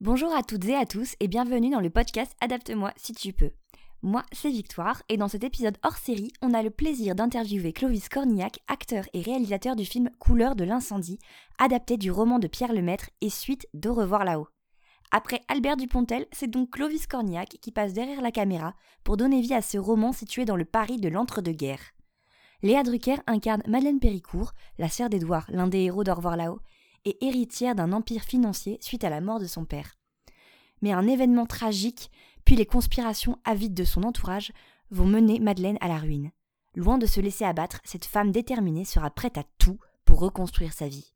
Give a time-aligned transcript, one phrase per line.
[0.00, 3.52] Bonjour à toutes et à tous et bienvenue dans le podcast Adapte-moi si tu peux.
[4.02, 8.08] Moi, c'est Victoire et dans cet épisode hors série, on a le plaisir d'interviewer Clovis
[8.08, 11.20] Cornillac, acteur et réalisateur du film Couleur de l'incendie,
[11.58, 14.48] adapté du roman de Pierre Lemaître et suite d'Au revoir là-haut.
[15.12, 18.74] Après Albert Dupontel, c'est donc Clovis Cornillac qui passe derrière la caméra
[19.04, 21.94] pour donner vie à ce roman situé dans le Paris de l'entre-deux-guerres.
[22.62, 26.60] Léa Drucker incarne Madeleine Péricourt, la sœur d'Édouard, l'un des héros d'Au revoir là-haut,
[27.04, 29.94] et héritière d'un empire financier suite à la mort de son père.
[30.82, 32.10] Mais un événement tragique,
[32.44, 34.52] puis les conspirations avides de son entourage,
[34.90, 36.30] vont mener Madeleine à la ruine.
[36.74, 40.88] Loin de se laisser abattre, cette femme déterminée sera prête à tout pour reconstruire sa
[40.88, 41.14] vie.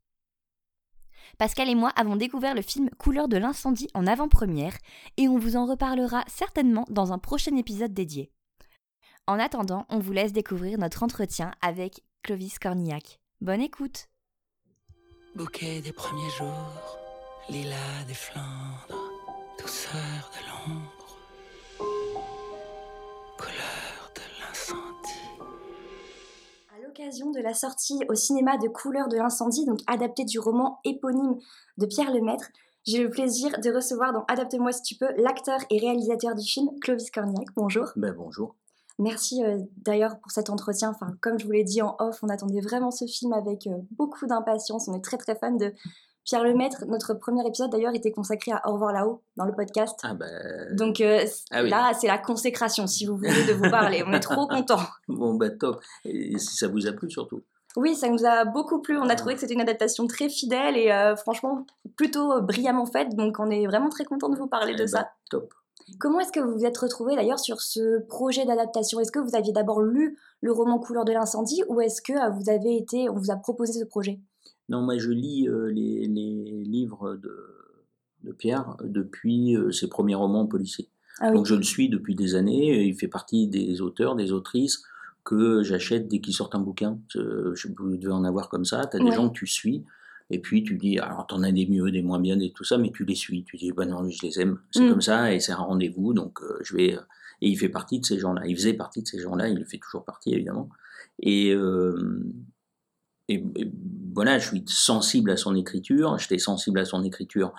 [1.37, 4.75] Pascal et moi avons découvert le film Couleur de l'incendie en avant-première
[5.17, 8.31] et on vous en reparlera certainement dans un prochain épisode dédié.
[9.27, 13.19] En attendant, on vous laisse découvrir notre entretien avec Clovis Cornillac.
[13.41, 14.08] Bonne écoute
[15.35, 16.97] Bouquet des premiers jours,
[17.49, 19.11] lilas des Flandres,
[19.59, 21.17] douceur de l'ombre,
[23.37, 25.43] couleur de l'incendie.
[26.75, 30.79] À l'occasion de la sortie au cinéma de Couleur de l'incendie, donc adapté du roman
[30.83, 31.37] éponyme
[31.77, 32.49] de Pierre Lemaître,
[32.85, 36.69] j'ai le plaisir de recevoir dans Adapte-moi si tu peux l'acteur et réalisateur du film,
[36.81, 37.49] Clovis Cornillac.
[37.55, 37.91] Bonjour.
[37.95, 38.55] Ben bonjour.
[38.99, 40.89] Merci euh, d'ailleurs pour cet entretien.
[40.91, 43.71] Enfin, comme je vous l'ai dit en off, on attendait vraiment ce film avec euh,
[43.91, 44.87] beaucoup d'impatience.
[44.89, 45.73] On est très très fan de
[46.25, 46.83] Pierre Lemaître.
[46.85, 49.97] Notre premier épisode d'ailleurs était consacré à Au revoir là-haut dans le podcast.
[50.03, 50.75] Ah ben.
[50.75, 51.69] Donc euh, Ah oui.
[51.69, 54.03] là, c'est la consécration si vous voulez de vous parler.
[54.05, 54.85] On est trop contents.
[55.07, 55.81] Bon ben top.
[56.03, 57.41] Et si ça vous a plu surtout.
[57.77, 58.97] Oui, ça nous a beaucoup plu.
[58.97, 63.15] On a trouvé que c'était une adaptation très fidèle et euh, franchement plutôt brillamment faite.
[63.15, 65.11] Donc on est vraiment très content de vous parler de Eh ben, ça.
[65.29, 65.53] Top.
[65.99, 68.99] Comment est-ce que vous vous êtes retrouvé d'ailleurs sur ce projet d'adaptation?
[68.99, 72.29] Est-ce que vous aviez d'abord lu le roman Couleur de l'incendie ou est-ce que euh,
[72.29, 74.19] vous avez été, on vous a proposé ce projet?
[74.69, 77.35] Non, moi je lis euh, les, les livres de,
[78.23, 80.89] de Pierre depuis euh, ses premiers romans policiers.
[81.19, 81.37] Ah oui.
[81.37, 82.83] Donc je le suis depuis des années.
[82.83, 84.83] Il fait partie des auteurs, des autrices
[85.25, 86.99] que j'achète dès qu'ils sortent un bouquin.
[87.15, 88.85] Euh, Je, vous devez en avoir comme ça.
[88.85, 89.83] Tu as des gens que tu suis.
[90.31, 92.77] Et puis tu dis, alors t'en as des mieux, des moins bien, et tout ça,
[92.77, 93.43] mais tu les suis.
[93.43, 94.59] Tu dis, bah non, je les aime.
[94.71, 94.89] C'est Mm.
[94.89, 96.97] comme ça, et c'est un rendez-vous, donc euh, je vais.
[97.41, 98.41] Et il fait partie de ces gens-là.
[98.45, 99.47] Il faisait partie de ces gens-là.
[99.47, 100.69] Il fait toujours partie, évidemment.
[101.21, 102.21] Et, euh,
[103.29, 103.71] et, et
[104.13, 106.17] voilà, je suis sensible à son écriture.
[106.19, 107.53] J'étais sensible à son écriture,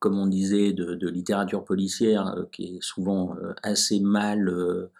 [0.00, 4.90] comme on disait, de, de littérature policière, euh, qui est souvent euh, assez mal, euh,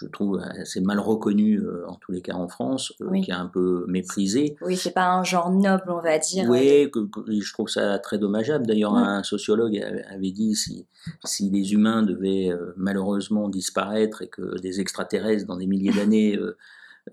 [0.00, 3.22] je trouve, assez mal reconnue, euh, en tous les cas en France, euh, Oui.
[3.22, 4.56] qui est un peu méprisée.
[4.62, 6.48] Oui, c'est pas un genre noble, on va dire.
[6.48, 8.66] Oui, que- que- et je trouve ça très dommageable.
[8.66, 8.96] D'ailleurs, Mm.
[9.02, 9.76] un sociologue
[10.10, 10.86] avait dit si,
[11.24, 16.36] si les humains devaient euh, malheureusement disparaître et que des extraterrestres dans des milliers d'années
[16.36, 16.56] euh,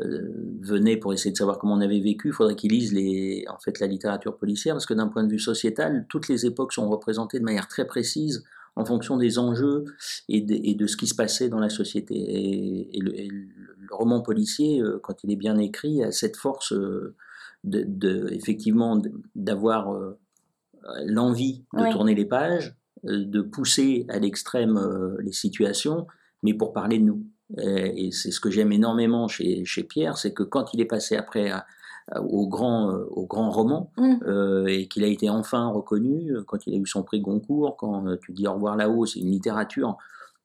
[0.01, 0.29] euh,
[0.61, 3.57] venaient pour essayer de savoir comment on avait vécu, il faudrait qu'ils lisent les, en
[3.59, 6.89] fait, la littérature policière, parce que d'un point de vue sociétal, toutes les époques sont
[6.89, 8.43] représentées de manière très précise
[8.75, 9.85] en fonction des enjeux
[10.27, 12.15] et de, et de ce qui se passait dans la société.
[12.15, 13.47] Et, et le, et le
[13.89, 17.15] roman policier, euh, quand il est bien écrit, a cette force euh,
[17.63, 19.01] de, de- effectivement
[19.35, 20.19] d'avoir euh,
[21.05, 24.79] l'envie de tourner les pages, de pousser à l'extrême
[25.19, 26.05] les situations,
[26.43, 27.23] mais pour parler de nous.
[27.61, 31.15] Et, c'est ce que j'aime énormément chez, chez Pierre, c'est que quand il est passé
[31.15, 31.65] après à-
[32.29, 34.13] au, grand, euh, au grand roman, Mm.
[34.27, 37.75] euh, et qu'il a été enfin reconnu, euh, quand il a eu son prix Goncourt,
[37.77, 39.97] quand euh, tu dis au revoir là-haut, c'est une littérature,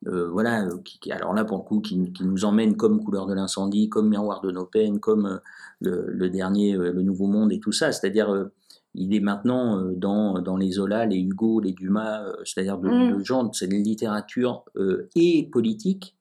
[0.07, 3.03] euh, voilà, euh, qui, qui- alors là pour le coup, qui, qui nous emmène comme
[3.03, 5.37] Couleur de l'incendie, comme Miroir de nos peines, comme euh,
[5.81, 8.51] le, le dernier, euh, Le Nouveau Monde et tout ça, c'est-à-dire euh,
[8.95, 12.89] il est maintenant euh, dans, dans les Zola, les Hugo, les Dumas, euh, c'est-à-dire de,
[12.89, 13.17] Mm.
[13.19, 16.15] de gens, c'est une littérature euh, et politique,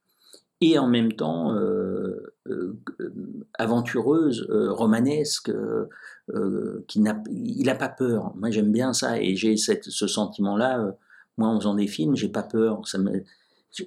[0.61, 2.79] et en même temps euh, euh,
[3.59, 8.33] aventureuse, euh, romanesque, euh, qui n'a, il n'a pas peur.
[8.37, 10.81] Moi j'aime bien ça, et j'ai cette, ce sentiment-là.
[10.81, 10.93] euh,
[11.39, 12.87] moi en faisant des films, j'ai pas peur.
[12.87, 13.23] Ça me,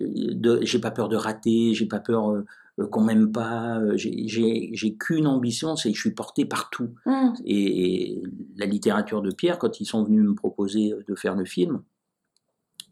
[0.01, 2.44] de- j'ai pas peur de rater, j'ai pas peur
[2.89, 3.79] qu'on m'aime pas.
[3.95, 6.89] j'ai- J'ai j'ai qu'une ambition, c'est que je suis porté partout.
[7.06, 7.33] Mm.
[7.45, 8.23] Et, et
[8.57, 11.83] la littérature de Pierre, quand ils sont venus me proposer de faire le film,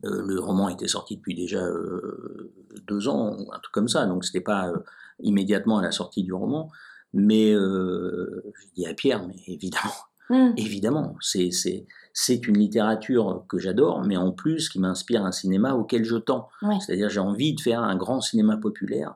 [0.06, 2.54] euh, le roman était sorti depuis déjà euh,
[2.88, 4.78] deux ans, ou un truc comme ça, donc c'était pas euh,
[5.20, 6.70] immédiatement à la sortie du roman.
[7.14, 9.92] Mais euh, je dis à Pierre, mais évidemment,
[10.30, 10.54] Mm.
[10.56, 15.74] évidemment, c'est c'est c'est une littérature que j'adore, mais en plus qui m'inspire un cinéma
[15.74, 16.48] auquel je tends.
[16.62, 16.80] Ouais.
[16.80, 19.16] C'est-à-dire j'ai envie de faire un grand cinéma populaire,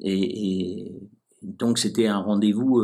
[0.00, 1.08] et, et
[1.42, 2.82] donc c'était un rendez-vous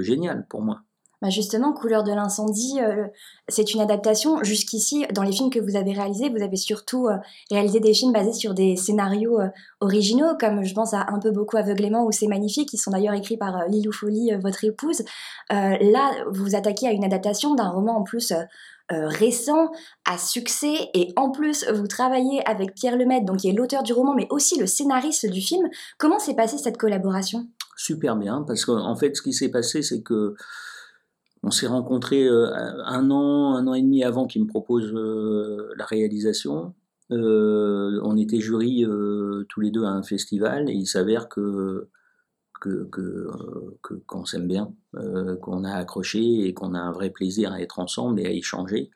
[0.00, 0.83] génial pour moi.
[1.24, 3.06] Bah justement, Couleur de l'incendie, euh,
[3.48, 4.44] c'est une adaptation.
[4.44, 7.16] Jusqu'ici, dans les films que vous avez réalisés, vous avez surtout euh,
[7.50, 9.48] réalisé des films basés sur des scénarios euh,
[9.80, 13.14] originaux, comme je pense à Un peu beaucoup aveuglément ou C'est magnifique, qui sont d'ailleurs
[13.14, 15.02] écrits par Lilou Folly, euh, votre épouse.
[15.48, 18.34] Là, vous vous attaquez à une adaptation d'un roman en plus
[18.90, 19.70] récent,
[20.04, 23.94] à succès, et en plus vous travaillez avec Pierre Lemaitre, donc qui est l'auteur du
[23.94, 25.68] roman, mais aussi le scénariste du film.
[25.96, 27.46] Comment s'est passée cette collaboration?
[27.76, 30.34] Super bien, parce qu'en fait, ce qui s'est passé, c'est que
[31.44, 34.92] on s'est rencontrés un an, un an et demi avant qu'il me propose
[35.76, 36.74] la réalisation.
[37.10, 38.84] on était jury
[39.48, 41.88] tous les deux à un festival et il s'avère que,
[44.06, 44.72] qu'on s'aime bien,
[45.42, 48.90] qu'on a accroché et qu'on a un vrai plaisir à être ensemble et à échanger.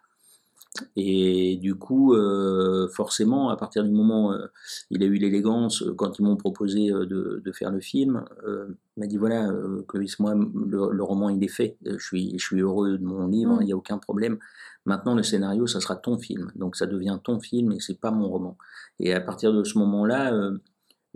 [0.96, 4.48] Et du coup, euh, forcément, à partir du moment où euh,
[4.90, 9.00] il a eu l'élégance, euh, quand ils m'ont proposé de, de, faire le film, il
[9.00, 9.50] m'a dit voilà,
[9.88, 11.76] Clovis, moi, le, roman, il est fait.
[11.84, 13.62] Je suis, je suis heureux de mon livre, mm.
[13.62, 14.38] il n'y a aucun problème.
[14.84, 16.52] Maintenant, le scénario, ça sera ton film.
[16.54, 18.56] Donc, ça devient ton film et c'est pas mon roman.
[19.00, 20.32] Et à partir de ce moment-là,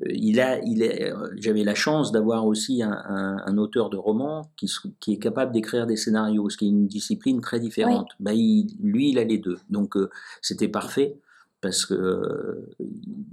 [0.07, 4.71] il a, il est, euh, j'avais la chance d'avoir aussi un, auteur de roman qui,
[5.01, 8.11] qui est capable d'écrire des scénarios, ce qui est une discipline très différente.
[8.19, 10.11] Bah, lui, il a les deux, donc euh,
[10.41, 11.17] c'était parfait
[11.61, 12.67] parce que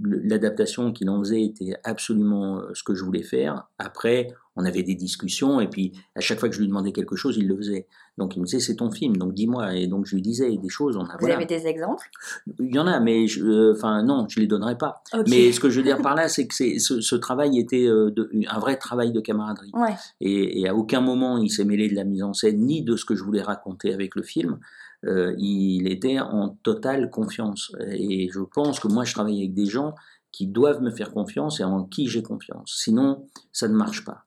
[0.00, 3.66] l'adaptation qu'il en faisait était absolument ce que je voulais faire.
[3.78, 4.28] Après,
[4.60, 7.36] on avait des discussions et puis à chaque fois que je lui demandais quelque chose,
[7.36, 7.86] il le faisait.
[8.18, 9.74] Donc il me disait c'est ton film, donc dis-moi.
[9.74, 10.96] Et donc je lui disais des choses.
[10.96, 12.10] On a, Vous avez des exemples?
[12.58, 15.02] Il y en a, mais euh, enfin non, je les donnerai pas.
[15.28, 18.12] Mais ce que je veux dire par là, c'est que ce, ce, travail était euh,
[18.48, 19.72] un vrai travail de camaraderie.
[20.20, 23.04] Et, à aucun moment il s'est mêlé de la mise en scène ni de ce
[23.04, 24.58] que je voulais raconter avec le film.
[25.06, 27.72] Euh, il était en totale confiance.
[27.90, 29.94] Et je pense que moi je travaille avec des gens
[30.32, 32.74] qui doivent me faire confiance et en qui j'ai confiance.
[32.76, 34.26] Sinon, ça ne marche pas.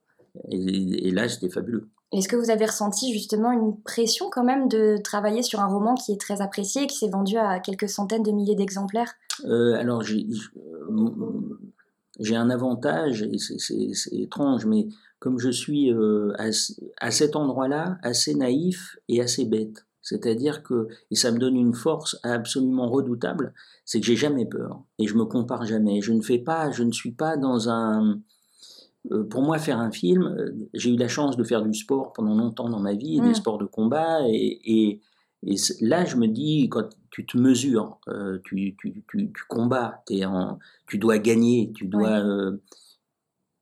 [0.49, 1.89] Et, là, c'était fabuleux.
[2.11, 5.95] Est-ce que vous avez ressenti justement une pression quand même de travailler sur un roman
[5.95, 9.13] qui est très apprécié et qui s'est vendu à quelques centaines de milliers d'exemplaires?
[9.45, 11.59] Euh, Alors, euh,
[12.19, 14.87] j'ai un avantage, et c'est étrange, mais
[15.19, 16.33] comme je suis euh,
[16.99, 21.73] à, cet endroit-là assez naïf et assez bête, c'est-à-dire que, et ça me donne une
[21.73, 23.53] force absolument redoutable,
[23.85, 26.01] c'est que j'ai jamais peur et je me compare jamais.
[26.01, 28.19] Je ne fais pas, je ne suis pas dans un,
[29.29, 32.35] pour moi, faire un film, euh, j'ai eu la chance de faire du sport pendant
[32.35, 33.35] longtemps dans ma vie, des mmh.
[33.35, 35.01] sports de combat, et,
[35.81, 38.75] là, je me dis, quand tu te mesures, euh, tu,
[39.49, 40.57] combats, es en,
[40.87, 42.21] tu dois gagner, tu dois...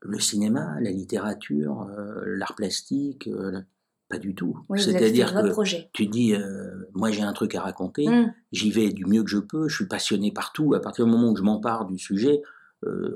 [0.04, 1.88] le cinéma, la littérature,
[2.26, 3.30] l'art plastique,
[4.10, 4.58] pas du tout.
[4.76, 6.34] C'est-à-dire que tu dis,
[6.94, 8.34] moi j'ai un truc à raconter, mmh.
[8.52, 10.74] j'y vais du mieux que je peux, je suis passionné partout.
[10.74, 12.61] À partir du moment où je m'empare du sujet, euh,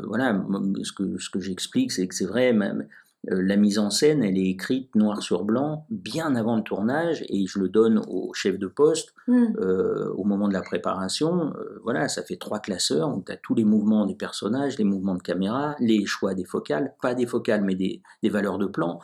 [0.08, 0.44] voilà,
[0.84, 2.88] ce que, ce que j'explique, c'est que c'est vrai, même,
[3.32, 7.24] euh, la mise en scène, elle est écrite noir sur blanc bien avant le tournage
[7.30, 9.46] et je le donne au chef de poste hmm.
[9.60, 11.54] euh, au moment de la préparation.
[11.84, 15.16] voilà, ça fait trois classeurs où tu as tous les mouvements des personnages, les mouvements
[15.16, 19.00] de caméra, les choix des focales, pas des focales mais des, des valeurs de plan.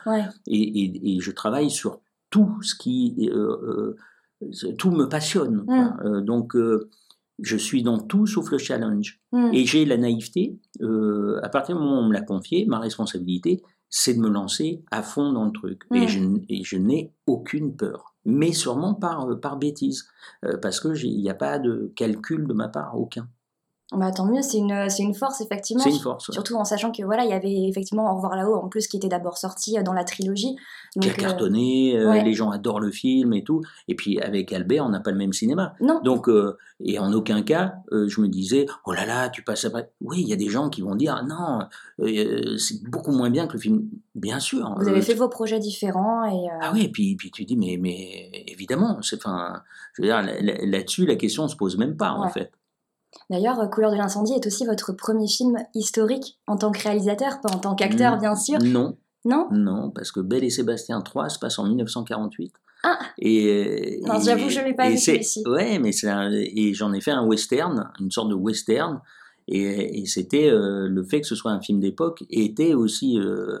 [0.46, 2.00] Et, et, je travaille sur
[2.30, 3.30] tout ce qui.
[4.78, 5.64] tout me passionne.
[5.66, 6.20] Hmm.
[6.20, 6.56] donc
[7.38, 9.20] je suis dans tout sauf le challenge.
[9.32, 9.50] Hmm.
[9.52, 12.78] Et j'ai la naïveté, euh, à partir du moment où on me l'a confié, ma
[12.78, 15.82] responsabilité, c'est de me lancer à fond dans le truc.
[15.94, 16.62] Et hmm.
[16.62, 18.14] je, n'ai aucune peur.
[18.24, 20.06] Mais sûrement par, euh, par bêtise.
[20.44, 23.28] Euh, parce qu'il n'y a pas de calcul de ma part, aucun.
[23.94, 25.82] Bah, tant mieux, c'est une, c'est une force, effectivement.
[25.82, 26.30] C'est une force.
[26.30, 28.96] Surtout en sachant que voilà, il y avait effectivement Au revoir là-haut, en plus, qui
[28.96, 30.56] était d'abord sorti euh, dans la trilogie.
[30.98, 33.60] qui a euh, cartonné, euh, les gens adorent le film et tout.
[33.88, 35.74] Et puis avec Albert, on n'a pas le même cinéma.
[35.80, 36.00] Non.
[36.02, 36.28] Donc,
[36.80, 39.90] et en aucun cas, je me disais, oh là là, tu passes après.
[40.00, 41.60] Oui, il y a des gens qui vont dire, non,
[42.58, 43.88] c'est beaucoup moins bien que le film.
[44.14, 44.74] Bien sûr.
[44.78, 46.24] Vous avez fait vos projets différents.
[46.24, 49.62] Et, Ah oui, et puis, puis tu dis, mais, mais évidemment, c'est, enfin,
[49.94, 52.52] je veux dire, là-dessus, la question ne se pose même pas, en fait.
[53.30, 57.40] D'ailleurs, euh, Couleur de l'incendie est aussi votre premier film historique en tant que réalisateur,
[57.40, 58.58] pas en tant qu'acteur, bien sûr.
[58.62, 58.96] Non.
[59.24, 59.48] Non?
[59.52, 62.52] Non, parce que Belle et Sébastien 3 se passe en 1948.
[62.82, 65.44] Ah et, Non, j'avoue, je ne l'ai pas vu celui-ci.
[65.46, 69.00] Ouais, mais c'est et j'en ai fait un western, une sorte de western.
[69.46, 73.60] Et, c'était euh, le fait que ce soit un film d'époque était aussi euh,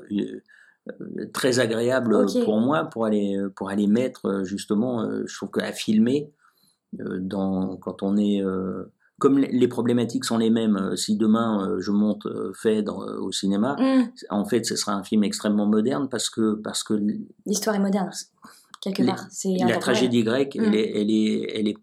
[1.32, 6.32] très agréable pour moi pour aller pour aller mettre justement, je trouve qu'à filmer
[6.92, 8.42] dans quand on est
[9.22, 13.30] comme les problématiques sont les mêmes, euh, si demain euh, je monte euh, fait au
[13.30, 14.10] cinéma, mm.
[14.30, 16.94] en fait, ce sera un film extrêmement moderne parce que parce que
[17.46, 18.10] l'histoire est moderne
[18.80, 19.28] quelque part.
[19.44, 20.64] la tragédie grecque, mm.
[20.64, 21.76] elle, est, elle, est, elle est,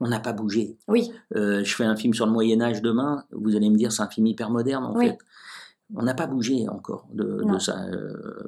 [0.00, 0.76] on n'a pas bougé.
[0.86, 1.10] Oui.
[1.34, 4.10] je fais un film sur le Moyen Âge demain, vous allez me dire c'est un
[4.10, 5.16] film hyper moderne en fait.
[5.96, 7.86] On n'a pas bougé encore de, ça.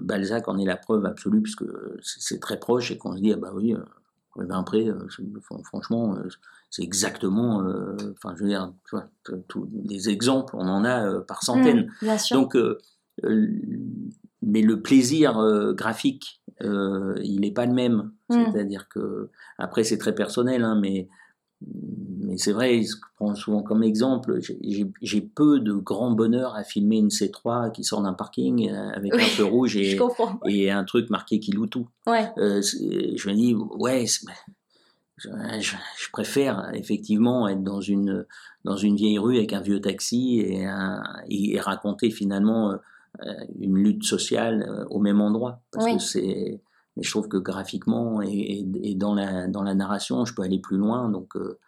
[0.02, 1.64] Balzac en est la preuve absolue puisque
[2.02, 3.74] c'est très proche et qu'on se dit ah bah oui.
[4.36, 4.86] Ben après,
[5.64, 6.16] franchement,
[6.74, 9.08] c'est exactement, euh, enfin, je veux dire, tu vois,
[9.46, 11.92] tous les exemples, on en a euh, par centaines.
[12.02, 12.78] Mmh, Donc, euh,
[14.42, 15.40] mais le plaisir
[15.76, 18.10] graphique, il n'est pas le même.
[18.28, 18.46] Mm.
[18.50, 21.08] C'est-à-dire que, après, c'est très personnel, hein, mais
[22.20, 26.98] mais c'est vrai, je prends souvent comme exemple, j'ai- peu de grand bonheur à filmer
[26.98, 29.76] une C3 qui sort d'un parking euh, avec Oui, un feu rouge
[30.46, 31.88] et, un truc marqué qui loue tout.
[32.06, 32.28] Ouais.
[32.38, 34.26] Euh, je me dis, ouais, c'est-
[35.16, 35.28] je,
[35.60, 38.26] je- je préfère effectivement être dans une,
[38.64, 43.32] dans une vieille rue avec un vieux taxi et, un- et, et raconter finalement euh,
[43.60, 45.62] une lutte sociale au même endroit.
[45.70, 45.96] Parce Oui.
[45.98, 46.60] que c'est,
[46.96, 50.42] mais je trouve que graphiquement et, et- et dans, la, dans la narration, je peux
[50.42, 51.08] aller plus loin.
[51.10, 51.58] Donc euh,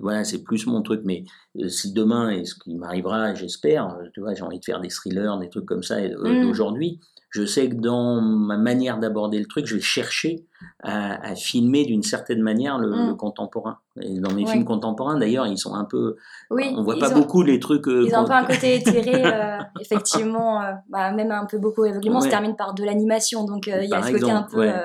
[0.00, 1.02] voilà, c'est plus mon truc.
[1.04, 1.24] Mais
[1.60, 4.88] euh, si demain, et ce qui m'arrivera, j'espère, tu vois, j'ai envie de faire des
[4.88, 6.42] thrillers, des trucs comme ça euh, Mm.
[6.42, 7.00] d'aujourd'hui,
[7.32, 10.44] je sais que dans ma manière d'aborder le truc, je vais chercher
[10.82, 13.08] à, à filmer d'une certaine manière le, Mm.
[13.08, 13.78] le contemporain.
[14.00, 16.16] Et dans mes films contemporains, d'ailleurs, ils sont un peu.
[16.50, 17.88] Oui, on voit pas ont- beaucoup les trucs.
[17.88, 21.58] euh, Ils ont un peu un côté éthéré, euh, effectivement, euh, bah, même un peu
[21.58, 21.84] beaucoup
[22.20, 22.30] se Ouais.
[22.30, 24.68] termine par de l'animation, donc euh, il y a ce côté un peu, ouais.
[24.72, 24.82] euh,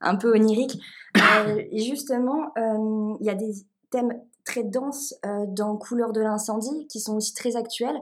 [0.00, 0.78] un peu onirique.
[1.16, 3.52] Euh, et justement, euh, il y a des
[3.90, 4.12] thèmes
[4.44, 7.96] très denses euh, dans Couleur de l'incendie qui sont aussi très actuels.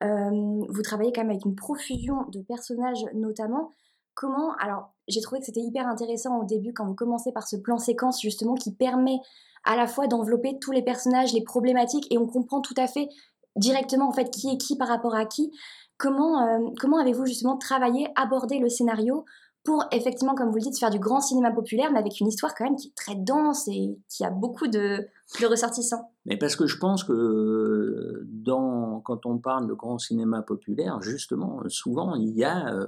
[0.00, 3.70] Vous travaillez quand même avec une profusion de personnages notamment.
[4.14, 7.56] Comment Alors, j'ai trouvé que c'était hyper intéressant au début quand vous commencez par ce
[7.56, 9.18] plan séquence justement qui permet
[9.64, 13.08] à la fois d'envelopper tous les personnages, les problématiques et on comprend tout à fait
[13.56, 15.50] directement en fait qui est qui par rapport à qui.
[15.96, 19.24] Comment, comment avez-vous justement travaillé, abordé le scénario
[19.64, 22.54] pour effectivement, comme vous le dites, faire du grand cinéma populaire, mais avec une histoire
[22.54, 25.06] quand même qui est très dense et qui a beaucoup de,
[25.40, 30.42] de ressortissants Mais parce que je pense que dans, quand on parle de grand cinéma
[30.42, 32.74] populaire, justement, souvent, il y a.
[32.74, 32.86] euh,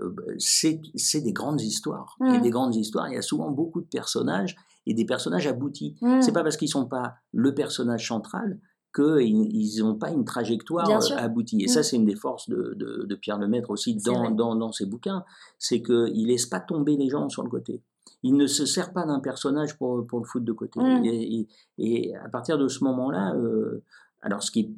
[0.00, 2.16] euh, c'est c'est des grandes histoires.
[2.18, 2.34] Mm.
[2.34, 5.96] Et des grandes histoires, il y a souvent beaucoup de personnages et des personnages aboutis.
[6.00, 6.20] Mm.
[6.20, 8.58] C'est pas parce qu'ils sont pas le personnage central
[8.94, 11.60] qu'ils n'ont pas une trajectoire euh, aboutie.
[11.62, 11.68] Et Mm.
[11.68, 14.86] ça, c'est une des forces de, de- de Pierre Lemaitre aussi dans, dans, dans ses
[14.86, 15.24] bouquins.
[15.58, 17.82] C'est qu'il laisse pas tomber les gens sur le côté.
[18.22, 20.78] Il ne se sert pas d'un personnage pour, pour le foutre de côté.
[20.80, 21.04] Mm.
[21.04, 21.48] Et, et-
[21.78, 23.82] et à partir de ce moment-là, euh,
[24.22, 24.74] alors ce qui,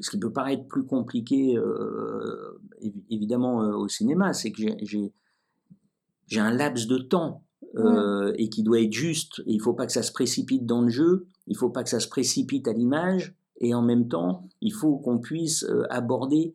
[0.00, 5.12] ce qui peut paraître plus compliqué, euh, évi- évidemment, euh, au cinéma, c'est que j'ai-
[6.36, 7.44] un laps de temps
[7.76, 9.40] euh, et qui doit être juste.
[9.46, 11.90] Et il faut pas que ça se précipite dans le jeu, il faut pas que
[11.90, 16.54] ça se précipite à l'image, et en même temps, il faut qu'on puisse euh, aborder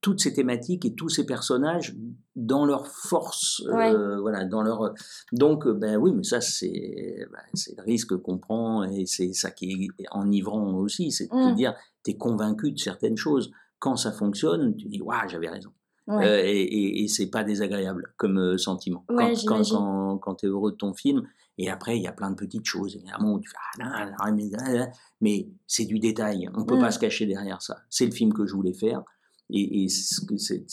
[0.00, 1.96] toutes ces thématiques et tous ces personnages
[2.36, 4.94] dans leur force, euh, voilà, dans leur.
[5.32, 9.32] Donc, euh, ben oui, mais ça c'est, ben, c'est le risque qu'on prend et c'est
[9.32, 11.54] ça qui est enivrant aussi, c'est de te Mm.
[11.56, 11.74] dire,
[12.04, 13.50] tu es convaincu de certaines choses.
[13.78, 15.70] Quand ça fonctionne, tu dis, waouh, j'avais raison.
[16.08, 16.24] Ouais.
[16.24, 19.04] Euh, et et, et c'est pas désagréable comme euh, sentiment.
[19.08, 19.76] Ouais, quand quand, j'imagine.
[19.76, 21.22] quand, quand tu es heureux de ton film,
[21.58, 24.50] et après, il y a plein de petites choses, évidemment, où tu fais, ah, mais,
[25.20, 26.80] mais c'est du détail, on peut Mm.
[26.80, 27.78] pas se cacher derrière ça.
[27.88, 29.02] C'est le film que je voulais faire.
[29.48, 30.66] Et, ces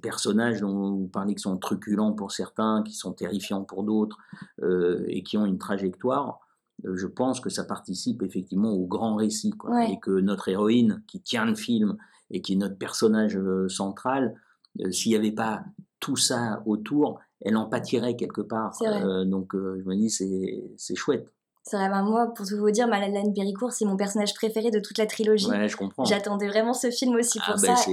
[0.00, 4.18] personnages dont vous parlez qui sont truculents pour certains, qui sont terrifiants pour d'autres,
[4.62, 6.40] euh, et qui ont une trajectoire,
[6.84, 9.50] je pense que ça participe effectivement au grand récit.
[9.50, 9.70] Quoi.
[9.70, 9.92] Ouais.
[9.92, 11.96] Et que notre héroïne, qui tient le film,
[12.32, 14.34] et qui est notre personnage euh, central,
[14.80, 15.62] euh, s'il n'y avait pas
[16.00, 18.76] tout ça autour, elle en pâtirait quelque part.
[18.82, 21.28] Euh, donc euh, je me dis, c'est chouette.
[21.64, 24.80] C'est vrai, ben, moi, pour tout vous dire, Madeleine Péricourt, c'est mon personnage préféré de
[24.80, 25.48] toute la trilogie.
[25.48, 26.04] Ouais, je comprends.
[26.04, 27.84] J'attendais vraiment ce film aussi pour Ah, ben, ça.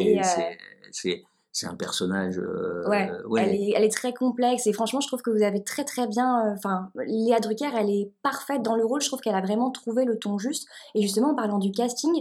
[0.91, 2.39] c'est- euh, un personnage.
[2.39, 3.43] euh, Ouais, ouais.
[3.43, 6.07] Elle, est, elle est très complexe et franchement, je trouve que vous avez très très
[6.07, 6.47] bien.
[6.47, 9.01] euh, Enfin, Léa Drucker, elle est parfaite dans le rôle.
[9.01, 10.67] Je trouve qu'elle a vraiment trouvé le ton juste.
[10.95, 12.11] Et justement, en parlant du casting,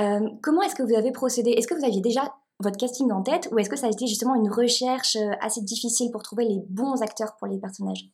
[0.00, 1.50] euh, comment est-ce que vous avez procédé?
[1.50, 4.06] Est-ce que vous aviez déjà votre casting en tête ou est-ce que ça a été
[4.06, 8.10] justement une recherche euh, assez difficile pour trouver les bons acteurs pour les personnages?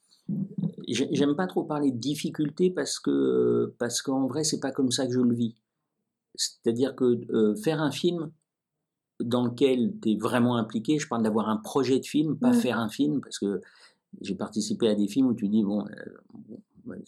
[0.88, 4.90] J'ai- J'aime pas trop parler de difficulté parce que parce qu'en vrai c'est pas comme
[4.93, 5.55] ça que je le vis.
[6.35, 8.31] C'est-à-dire que euh, faire un film
[9.21, 12.55] dans lequel tu es vraiment impliqué, je parle d'avoir un projet de film, pas Mm.
[12.55, 13.61] faire un film parce que
[14.21, 16.57] j'ai participé à des films où tu dis bon, euh,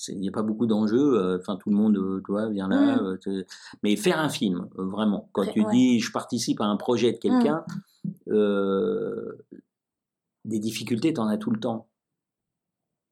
[0.08, 2.68] il n'y a pas beaucoup d'enjeux, euh, enfin tout le monde, euh, tu vois, vient
[2.68, 3.18] là, Mm.
[3.28, 3.44] euh,
[3.82, 5.28] mais faire un film vraiment.
[5.32, 5.70] Quand tu ouais.
[5.73, 7.64] dis je participe à un projet de quelqu'un,
[8.28, 9.32] euh,
[10.44, 11.88] des difficultés, tu en as tout le temps.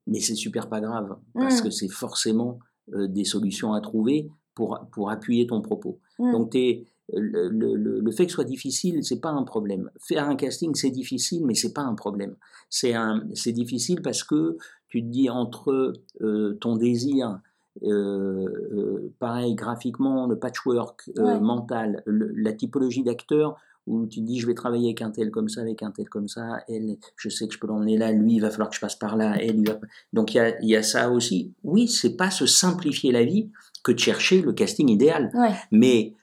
[0.07, 2.59] Mais c'est super pas grave, parce que c'est forcément
[2.95, 5.99] euh, des solutions à trouver pour, pour appuyer ton propos.
[6.33, 9.91] Donc t'es- le, le- le- le fait que ce soit difficile, c'est pas un problème.
[10.01, 12.35] Faire un casting, c'est difficile, mais c'est pas un problème.
[12.71, 14.57] C'est un, c'est difficile parce que
[14.89, 17.41] tu te dis entre euh, ton désir,
[17.83, 21.41] euh, euh, pareil graphiquement, le patchwork euh, Ouais.
[21.41, 25.31] mental, le- la typologie d'acteur, où tu te dis je vais travailler avec un tel
[25.31, 28.11] comme ça, avec un tel comme ça, elle, je sais que je peux l'emmener là,
[28.11, 29.79] lui il va falloir que je passe par là, elle, il va...
[30.13, 31.53] donc il y a, il y a ça aussi.
[31.63, 33.51] Oui, c'est pas se simplifier la vie
[33.85, 36.15] que de chercher le casting idéal, Ouais, mais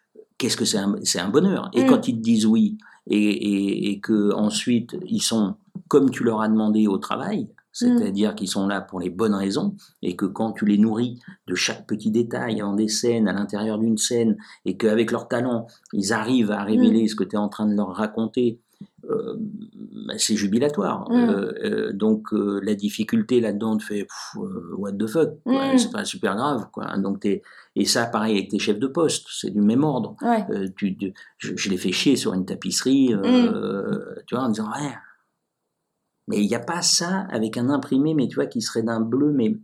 [0.44, 1.70] qu'est-ce que c'est un, bonheur?
[1.74, 1.88] Et Mm.
[1.88, 5.56] quand ils te disent oui, et, et, et que ensuite ils sont
[5.88, 9.76] comme tu leur as demandé au travail, c'est-à-dire qu'ils sont là pour les bonnes raisons,
[10.02, 13.80] et que quand tu les nourris de chaque petit détail en des scènes, à l'intérieur
[13.80, 17.50] d'une scène, et qu'avec leur talent, ils arrivent à révéler ce que tu es en
[17.50, 18.60] train de leur raconter,
[19.10, 19.36] euh,
[20.08, 21.10] bah, c'est jubilatoire.
[21.10, 21.14] Mm.
[21.30, 24.36] Euh, euh, donc la difficulté là-dedans te fait pff,
[24.78, 25.30] what the fuck.
[25.46, 25.78] Mm.
[25.78, 26.68] c'est pas super grave.
[26.72, 26.98] Quoi.
[26.98, 27.42] Donc t'es-
[27.76, 30.16] et ça, pareil avec tes chefs de poste, c'est du même ordre.
[30.22, 30.46] Ouais.
[30.78, 34.68] Tu, tu- je, je les fais chier sur une tapisserie, euh, tu vois, en disant
[34.72, 34.94] ouais.
[36.28, 39.02] Mais il n'y a pas ça avec un imprimé, mais tu vois, qui serait d'un
[39.02, 39.58] bleu, mais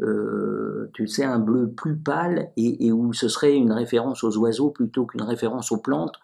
[0.00, 4.36] euh, tu sais, un bleu plus pâle et, et où ce serait une référence aux
[4.38, 6.14] oiseaux plutôt qu'une référence aux plantes.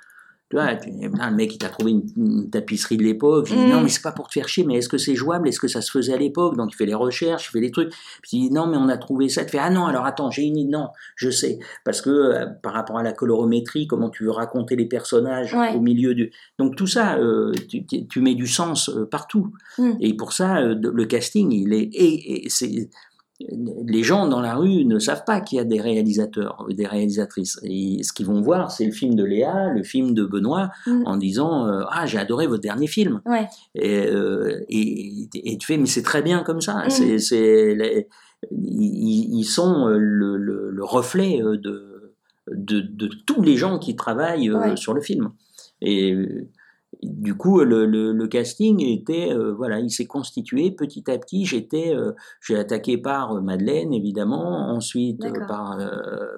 [0.51, 3.47] Tu vois, tu- là, le mec, il t'a trouvé une, une tapisserie de l'époque.
[3.49, 3.71] Je dis, Mm.
[3.71, 5.49] non, mais c'est pas pour te faire chier, mais est-ce que c'est jouable?
[5.49, 6.57] Est-ce que ça se faisait à l'époque?
[6.57, 7.89] Donc, il fait les recherches, il fait les trucs.
[8.23, 9.45] Puis il dit, non, mais on a trouvé ça.
[9.45, 10.71] Tu fais, ah non, alors attends, j'ai une idée.
[10.71, 11.59] Non, je sais.
[11.85, 15.75] Parce que euh, par rapport à la colorométrie, comment tu veux raconter les personnages Ouais.
[15.75, 16.31] au milieu du.
[16.59, 19.53] Donc, tout ça, euh, tu, tu- mets du sens euh, partout.
[19.79, 19.93] Mm.
[20.01, 21.89] Et pour ça, le casting, il est.
[21.95, 22.91] Et, et c'est
[23.87, 27.59] les gens dans la rue ne savent pas qu'il y a des réalisateurs, des réalisatrices.
[27.63, 31.03] Et ce qu'ils vont voir, c'est le film de Léa, le film de Benoît, Mm.
[31.07, 33.21] en disant euh, Ah, j'ai adoré votre dernier film.
[33.27, 33.47] Ouais.
[33.75, 36.87] Et, euh, et, et tu fais Mais c'est très bien comme ça.
[36.87, 36.91] Mm.
[36.91, 38.09] C'est, c'est, les-
[38.51, 42.15] ils, ils sont euh, le, le- le reflet de,
[42.51, 44.77] de, de tous les gens qui travaillent Ouais.
[44.77, 45.31] sur le film.
[45.81, 46.17] Et
[47.03, 51.45] du coup, le, le, le casting était, euh, voilà, il s'est constitué petit à petit.
[51.45, 55.79] J'étais, euh, j'ai attaqué par euh, Madeleine, évidemment, ensuite euh, par,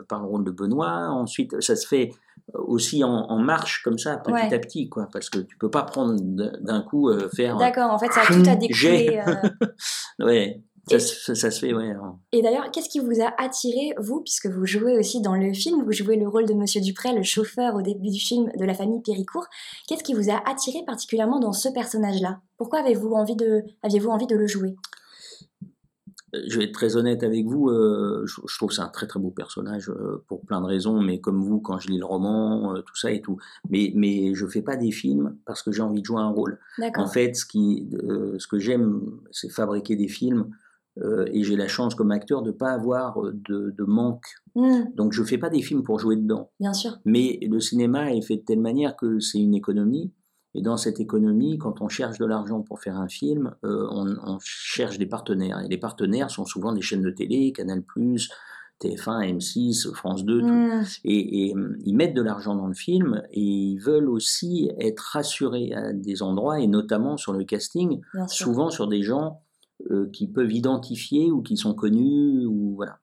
[0.09, 2.11] par le rôle de Benoît, ensuite ça se fait
[2.55, 4.55] aussi en, en marche comme ça, petit Ouais.
[4.55, 7.57] à petit, quoi, parce que tu peux pas prendre d'un coup faire.
[7.57, 8.55] D'accord, en fait, ça a tout à
[9.29, 9.49] euh,
[10.25, 11.95] Ouais, ça, se- ça, se fait, ouais.
[11.97, 15.53] en- Et d'ailleurs, qu'est-ce qui vous a attiré, vous, puisque vous jouez aussi dans le
[15.53, 18.65] film, vous jouez le rôle de Monsieur Dupré, le chauffeur au début du film de
[18.65, 19.47] la famille Péricourt.
[19.89, 22.41] Qu'est-ce qui vous a attiré particulièrement dans ce personnage-là?
[22.57, 24.77] Pourquoi avez-vous envie de, aviez-vous envie de le jouer?
[26.47, 29.19] Je vais être très honnête avec vous, euh, je, je trouve c'est un très très
[29.19, 32.75] beau personnage euh, pour plein de raisons, mais comme vous, quand je lis le roman,
[32.75, 33.39] euh, tout ça et tout.
[33.71, 36.59] Mais, mais je fais pas des films parce que j'ai envie de jouer un rôle.
[36.97, 40.51] En fait, ce, qui, euh, ce que j'aime, c'est fabriquer des films.
[41.03, 44.27] Euh, et j'ai la chance comme acteur de pas avoir euh, de, de manque.
[44.55, 46.51] Hmm, Donc je fais pas des films pour jouer dedans.
[46.61, 46.99] bien sûr.
[47.05, 50.13] Mais le cinéma est fait de telle manière que c'est une économie.
[50.55, 54.17] Et dans cette économie, quand on cherche de l'argent pour faire un film, euh, on,
[54.25, 55.61] on cherche des partenaires.
[55.61, 57.83] Et les partenaires sont souvent des chaînes de télé, Canal+,
[58.83, 60.47] TF1, M6, France 2, tout.
[60.47, 61.55] Hmm, Et, et,
[61.85, 66.23] ils mettent de l'argent dans le film et ils veulent aussi être rassurés à des
[66.23, 69.41] endroits, et notamment sur le casting, souvent sur des gens
[70.13, 72.99] qui peuvent identifier ou qui sont connus ou voilà.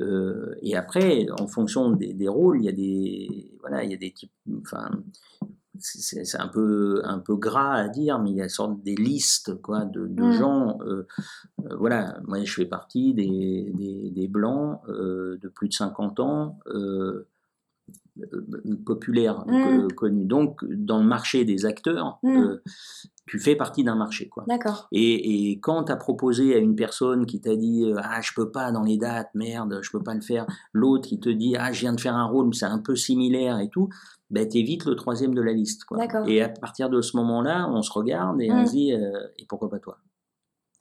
[0.00, 3.94] Euh, et après, en fonction des, des rôles, il y a des voilà, il y
[3.94, 4.32] a des types.
[4.60, 4.90] Enfin,
[5.78, 9.60] c'est un peu un peu gras à dire, mais il y a sorte des listes
[9.60, 10.30] quoi de, de Mm.
[10.30, 10.78] gens.
[10.82, 11.06] euh,
[11.66, 16.20] euh, voilà, moi je fais partie des, des, des blancs euh, de plus de 50
[16.20, 16.58] ans.
[16.68, 17.26] euh,
[18.20, 19.60] euh, populaires, Mm.
[19.88, 20.24] co- connus.
[20.26, 22.36] Donc, dans le marché des acteurs, Mm.
[22.36, 22.62] euh,
[23.26, 24.28] tu fais partie d'un marché.
[24.28, 24.44] Quoi.
[24.46, 24.86] D'accord.
[24.92, 28.30] Et, et quand tu as proposé à une personne qui t'a dit euh, Ah, je
[28.36, 31.56] peux pas dans les dates, merde, je peux pas le faire, l'autre qui te dit
[31.58, 33.88] Ah, je viens de faire un rôle, mais c'est un peu similaire et tout,
[34.30, 35.84] ben, tu vite le troisième de la liste.
[35.84, 35.96] Quoi.
[35.98, 36.28] D'accord.
[36.28, 38.66] Et à partir de ce moment-là, on se regarde et on Mm.
[38.66, 39.98] se dit euh, Et pourquoi pas toi?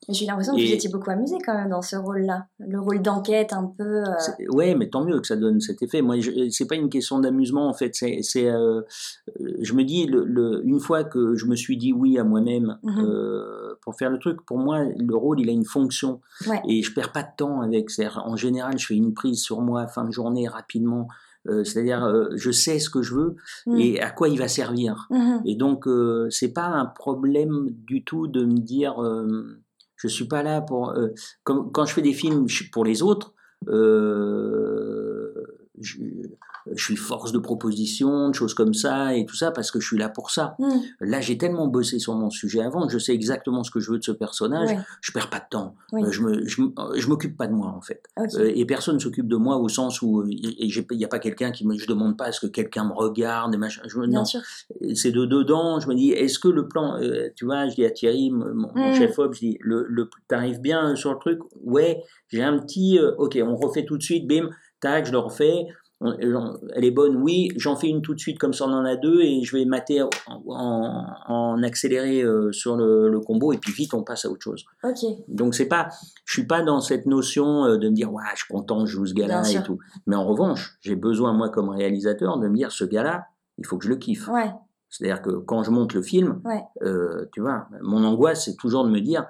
[0.09, 2.47] J'ai l'impression que vous étiez beaucoup amusé quand même dans ce rôle-là.
[2.59, 4.03] Le rôle d'enquête un peu.
[4.03, 4.13] euh,
[4.51, 6.01] Ouais, mais tant mieux que ça donne cet effet.
[6.01, 7.95] Moi, je- c'est pas une question d'amusement en fait.
[7.95, 8.81] C'est, c'est, euh,
[9.39, 12.23] euh, je me dis, le, le- une fois que je me suis dit oui à
[12.23, 13.05] moi-même Mhm.
[13.05, 16.61] euh, pour faire le truc, pour moi, le rôle, il a une fonction Ouais.
[16.67, 17.89] et je perds pas de temps avec.
[17.89, 21.07] C'est-à-dire, en général, je fais une prise sur moi fin de journée rapidement.
[21.49, 23.35] Euh, c'est-à-dire, euh, je sais ce que je veux
[23.65, 25.07] hmm, et à quoi il va servir.
[25.09, 29.61] mhm, Et donc, euh, c'est pas un problème du tout de me dire, euh,
[30.07, 30.91] je suis pas là pour.
[30.91, 31.09] euh,
[31.43, 33.33] quand je fais des films pour les autres,
[33.69, 35.12] euh,
[35.83, 35.97] je,
[36.73, 39.87] je suis force de proposition, de choses comme ça et tout ça parce que je
[39.87, 40.55] suis là pour ça.
[40.59, 40.69] hmm,
[41.01, 43.91] Là, j'ai tellement bossé sur mon sujet avant que je sais exactement ce que je
[43.91, 44.69] veux de ce personnage.
[44.69, 45.75] ouais, Je perds pas de temps.
[45.91, 46.03] Oui.
[46.05, 48.01] Euh, je me, je, m- je m'occupe pas de moi en fait.
[48.35, 51.51] Euh, et personne s'occupe de moi au sens où euh, il n'y a pas quelqu'un
[51.51, 53.81] qui me, je demande pas à ce que quelqu'un me regarde et machin.
[53.87, 54.41] Je, me- Bien non, sûr.
[54.95, 55.79] c'est de dedans.
[55.79, 58.53] Je me dis, est-ce que le plan, euh, tu vois, je dis à Thierry, mon,
[58.53, 58.93] mon Mm.
[58.93, 61.39] chef op, je dis, le, le, t'arrives bien sur le truc?
[61.63, 64.49] Ouais, j'ai un petit, euh, ok, on refait tout de suite, bim,
[64.83, 65.65] tac, je le refais.
[66.19, 67.47] Elle est bonne, oui.
[67.55, 69.63] J'en fais une tout de suite, comme ça on en a deux, et je vais
[69.63, 74.25] mater en, en, en accéléré euh, sur le, le combo, et puis vite on passe
[74.25, 74.65] à autre chose.
[74.83, 74.97] Ok.
[75.29, 75.87] Donc c'est pas,
[76.25, 78.91] je suis pas dans cette notion euh, de me dire ouais, je suis content, je
[78.91, 79.63] joue ce gars-là et sûr.
[79.63, 79.79] tout.
[80.05, 83.23] Mais en revanche, j'ai besoin moi comme réalisateur de me dire ce gars-là,
[83.57, 84.27] il faut que je le kiffe.
[84.27, 84.51] Ouais.
[84.89, 86.61] C'est-à-dire que quand je monte le film, Ouais.
[86.83, 89.25] euh, tu vois, mon angoisse, c'est toujours de me dire,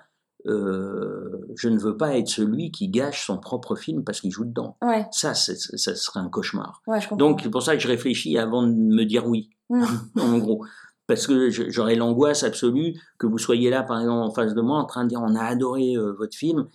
[0.46, 4.46] euh, je ne veux pas être celui qui gâche son propre film parce qu'il joue
[4.46, 4.78] dedans.
[4.82, 5.56] Ouais, Ça, ça
[5.96, 6.82] serait un cauchemar.
[6.88, 7.00] ouais.
[7.14, 9.84] Donc, c'est pour ça que je réfléchis avant de me dire oui, Mm.
[10.20, 10.66] en gros.
[11.08, 14.78] Parce que j'aurais l'angoisse absolue que vous soyez là, par exemple, en face de moi,
[14.80, 16.68] en train de dire on a adoré euh, votre film.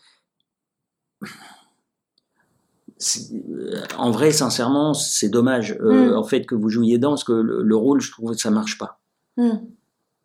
[3.33, 6.17] Euh, En vrai, sincèrement, c'est dommage euh, Mm.
[6.17, 8.51] en fait que vous jouiez dedans, parce que le, le rôle, je trouve que ça
[8.51, 9.01] marche pas.
[9.37, 9.59] Hmm.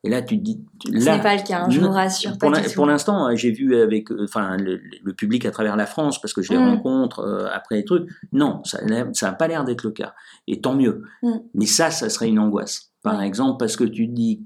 [0.05, 2.37] Et là, tu te dis, Ce n'est pas le cas, hein, je vous rassure.
[2.37, 5.85] pour pas l'instant, hein, j'ai vu avec, euh, enfin, le, le public à travers la
[5.85, 6.69] France, parce que je les Mm.
[6.75, 8.09] rencontre euh, après les trucs.
[8.33, 10.13] Non, ça n'a pas l'air d'être le cas.
[10.47, 11.03] Et tant mieux.
[11.21, 11.31] Mm.
[11.53, 12.91] Mais ça, ça serait une angoisse.
[13.01, 14.45] Par exemple, parce que tu te dis,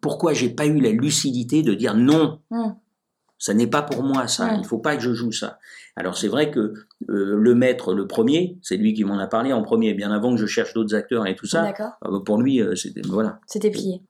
[0.00, 2.70] pourquoi j'ai pas eu la lucidité de dire non, Mm.
[3.38, 4.54] ça n'est pas pour moi, ça.
[4.56, 5.58] Il faut pas que je joue ça.
[5.96, 6.60] Alors c'est vrai que
[7.08, 10.30] euh, le maître, le premier, c'est lui qui m'en a parlé en premier, bien avant
[10.32, 11.62] que je cherche d'autres acteurs et tout ça.
[11.62, 13.40] D'accord, bah, Pour lui, euh, c'était voilà.
[13.46, 14.02] c'était plié.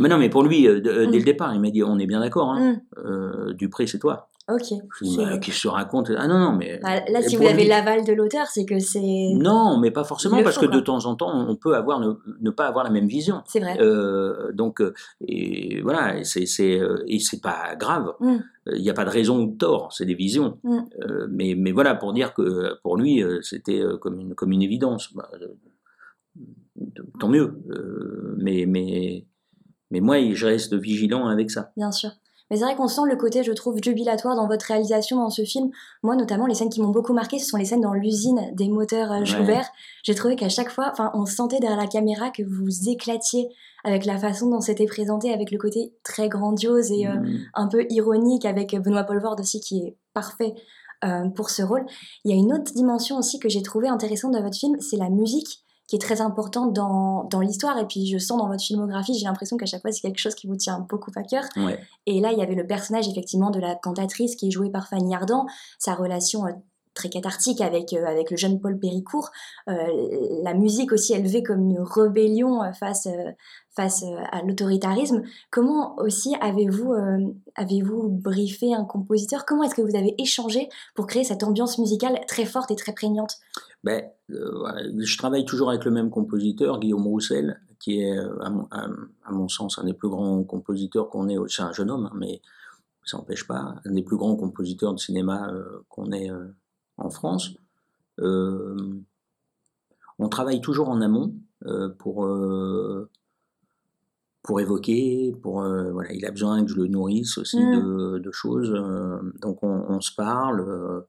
[0.00, 1.10] Mais non, mais pour lui, euh, euh, Mm.
[1.10, 2.50] dès le départ, il m'a dit, on est bien d'accord.
[2.50, 2.72] Hein.
[2.72, 4.28] Hmm, Euh, Dupré, c'est toi.
[4.48, 4.64] Ok.
[5.00, 6.80] Je dis, que tu racontes Ah non, non, mais.
[6.82, 9.28] Ah, Là, si vous avez l'aval de l'auteur, c'est que c'est.
[9.34, 10.74] Non, mais pas forcément, parce que quoi.
[10.74, 13.42] de temps en temps, on peut avoir ne, ne pas avoir la même vision.
[13.46, 13.76] C'est vrai.
[13.80, 14.82] Euh, donc,
[15.28, 18.12] et voilà, c'est c'est et c'est pas grave.
[18.18, 18.36] Mm.
[18.74, 20.58] Il n'y a pas de raison ou de tort, c'est des visions.
[20.64, 20.78] Mm.
[21.04, 25.14] Euh, mais mais voilà, pour dire que pour lui, c'était comme une comme une évidence.
[25.14, 25.46] Bah, euh,
[27.20, 27.54] tant mieux.
[27.70, 29.26] Euh, mais mais
[29.90, 31.72] mais moi, je reste vigilant avec ça.
[31.76, 32.10] Bien sûr.
[32.50, 35.42] Mais c'est vrai qu'on sent le côté, je trouve, jubilatoire dans votre réalisation dans ce
[35.44, 35.70] film.
[36.02, 38.68] Moi, notamment, les scènes qui m'ont beaucoup marqué, ce sont les scènes dans l'usine des
[38.68, 39.24] moteurs euh, Ouais.
[39.24, 39.68] Joubert.
[40.02, 43.48] J'ai trouvé qu'à chaque fois, enfin, on sentait derrière la caméra que vous vous éclatiez
[43.84, 47.38] avec la façon dont c'était présenté, avec le côté très grandiose et euh, Mm.
[47.54, 50.54] un peu ironique, avec Benoît Poelvoorde aussi, qui est parfait
[51.04, 51.86] euh, pour ce rôle.
[52.24, 54.96] Il y a une autre dimension aussi que j'ai trouvé intéressante dans votre film, c'est
[54.96, 57.76] la musique qui est très importante dans, dans l'histoire.
[57.76, 60.36] Et puis, je sens dans votre filmographie, j'ai l'impression qu'à chaque fois, c'est quelque chose
[60.36, 61.42] qui vous tient beaucoup à cœur.
[61.56, 61.80] Ouais.
[62.06, 64.86] Et là, il y avait le personnage effectivement de la cantatrice qui est jouée par
[64.86, 65.46] Fanny Ardant,
[65.80, 66.52] sa relation euh,
[66.94, 69.30] très cathartique avec, euh, avec le jeune Paul Péricourt,
[69.68, 69.74] euh,
[70.42, 73.08] la musique aussi élevée comme une rébellion euh, face,
[73.74, 75.22] face à l'autoritarisme.
[75.50, 76.92] Comment aussi avez-vous
[77.54, 79.44] avez-vous briefé un compositeur?
[79.46, 82.92] Comment est-ce que vous avez échangé pour créer cette ambiance musicale très forte et très
[82.92, 83.36] prégnante?
[83.84, 89.78] Ben, je travaille toujours avec le même compositeur, Guillaume Roussel, qui est, à mon, sens,
[89.78, 91.36] un des plus grands compositeurs qu'on ait.
[91.48, 92.42] C'est un jeune homme, hein, mais
[93.04, 95.50] ça n'empêche pas, un des plus grands compositeurs de cinéma
[95.88, 96.30] qu'on ait
[97.00, 97.54] en France.
[98.20, 98.76] Euh,
[100.18, 101.34] on travaille toujours en amont
[101.66, 103.10] euh, pour, euh,
[104.42, 107.72] pour évoquer, pour, euh, voilà, il a besoin que je le nourrisse aussi Mm.
[107.80, 108.70] de, de choses.
[108.72, 110.60] euh, donc on, on se parle.
[110.60, 111.00] euh,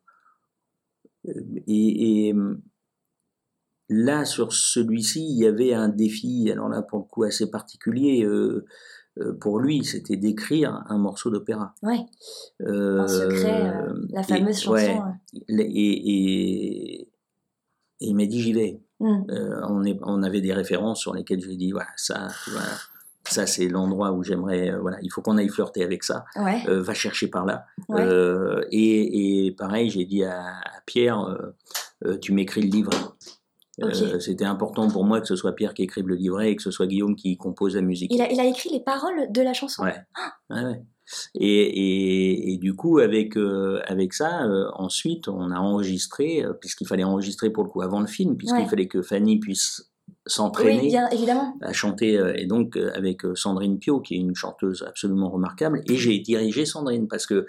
[1.67, 2.33] et, et,
[3.89, 8.25] là, sur celui-ci, il y avait un défi, alors là, pour le coup, assez particulier.
[9.19, 11.73] Euh, euh, pour lui, c'était d'écrire un morceau d'opéra.
[11.83, 11.99] Ouais,
[12.61, 14.71] Euh, en secret, euh, la et- fameuse chanson.
[14.73, 14.97] ouais,
[15.49, 15.57] euh.
[15.59, 17.07] et, et- et
[17.99, 18.81] il m'a dit j'y vais.
[18.99, 19.23] Mm.
[19.31, 22.27] Euh, on, est, on avait des références sur lesquelles j'ai dit voilà ça,
[23.27, 26.25] ça c'est l'endroit où j'aimerais euh, voilà il faut qu'on aille flirter avec ça.
[26.35, 27.65] Ouais, Euh, va chercher par là.
[27.89, 28.01] ouais.
[28.01, 31.55] Euh, et, pareil, j'ai dit à, à Pierre, euh,
[32.05, 32.97] euh, tu m'écris le livret.
[33.81, 34.19] Euh.
[34.19, 36.71] C'était important pour moi que ce soit Pierre qui écrive le livret et que ce
[36.71, 38.11] soit Guillaume qui compose la musique.
[38.13, 39.95] il, a, il a écrit les paroles de la chanson Ouais.
[40.49, 40.81] Ouais, ouais.
[41.35, 46.53] Et, et, et du coup, avec, euh, avec ça, euh, ensuite, on a enregistré, euh,
[46.53, 48.67] puisqu'il fallait enregistrer pour le coup avant le film, puisqu'il Ouais.
[48.69, 49.89] fallait que Fanny puisse
[50.27, 50.95] s'entraîner
[51.61, 56.19] à chanter, et donc avec Sandrine Pio, qui est une chanteuse absolument remarquable, et j'ai
[56.19, 57.47] dirigé Sandrine, parce que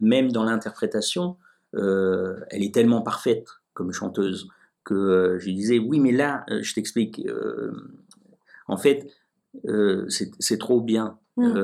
[0.00, 1.36] même dans l'interprétation,
[1.72, 4.46] elle est tellement parfaite comme chanteuse
[4.84, 7.20] que euh, je disais oui, mais là, euh, je t'explique.
[7.26, 7.72] euh,
[8.68, 9.06] en fait,
[10.38, 11.18] c'est trop bien.
[11.36, 11.54] Mm.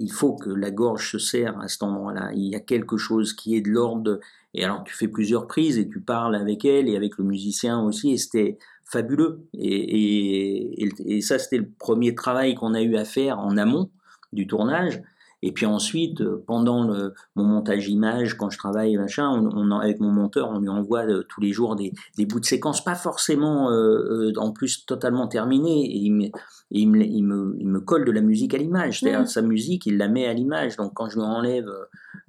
[0.00, 2.32] Il faut que la gorge se serre à cet endroit-là.
[2.34, 4.18] Il y a quelque chose qui est de l'ordre.
[4.52, 7.80] Et alors, tu fais plusieurs prises et tu parles avec elle et avec le musicien
[7.80, 9.46] aussi, et c'était fabuleux.
[9.54, 13.56] Et, et, et- et ça, c'était le premier travail qu'on a eu à faire en
[13.56, 13.90] amont
[14.32, 15.00] du tournage.
[15.46, 20.00] Et puis ensuite, euh, pendant le, mon montage image, quand je travaille, machin, on, avec
[20.00, 22.94] mon monteur, on lui envoie euh, tous les jours des, des bouts de séquences, pas
[22.94, 25.84] forcément euh, en plus totalement terminés.
[25.84, 26.26] Et il me,
[26.70, 29.00] il me, il me, il me colle de la musique à l'image.
[29.00, 29.26] C'est-à-dire Mhm.
[29.26, 30.76] sa musique, il la met à l'image.
[30.76, 31.68] Donc quand je lui enlève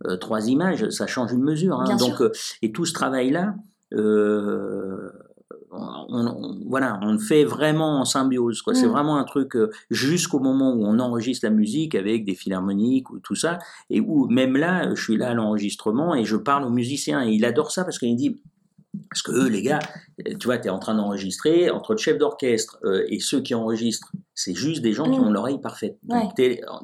[0.06, 1.80] euh, trois images, ça change une mesure.
[1.80, 1.96] hein.
[1.98, 2.22] Donc,
[2.62, 3.56] et tout ce travail-là,
[3.94, 5.12] euh,
[5.78, 8.62] on, on- voilà, on fait vraiment en symbiose.
[8.62, 8.74] Quoi.
[8.76, 8.92] C'est Mm.
[8.92, 13.20] vraiment un truc euh, jusqu'au moment où on enregistre la musique avec des philharmoniques ou
[13.20, 13.60] tout ça,
[13.90, 17.32] et où même là, je suis là à l'enregistrement et je parle au musicien et
[17.32, 18.42] il adore ça parce qu'il dit
[19.10, 19.80] Parce que eux, les gars,
[20.40, 23.54] tu vois, tu es en train d'enregistrer, entre le chef d'orchestre euh, et ceux qui
[23.54, 25.24] enregistrent, c'est juste des gens qui Mm.
[25.26, 25.98] ont l'oreille parfaite.
[26.08, 26.22] Ouais.
[26.22, 26.36] Donc,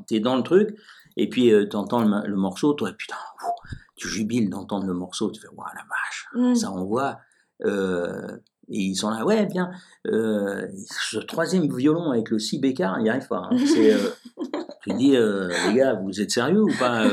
[0.08, 0.76] tu es, dans le truc,
[1.16, 5.32] et puis tu entends le, le morceau, toi, putain, ouf, tu jubiles d'entendre le morceau,
[5.32, 6.56] tu fais, waouh, la vache, Mm.
[6.56, 7.18] ça envoie.
[7.66, 8.38] Euh,
[8.72, 9.70] et ils sont là, ouais, bien,
[10.08, 13.48] euh, ce troisième violon avec le si bécard, il n'y arrive pas.
[13.52, 13.58] hein.
[13.66, 14.10] C'est, euh,
[14.84, 17.06] tu dis, euh, les gars, vous êtes sérieux ou pas